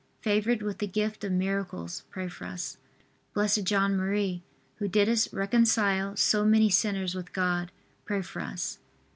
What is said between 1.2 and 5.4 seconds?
of miracles, pray for us. B. J. M., who didst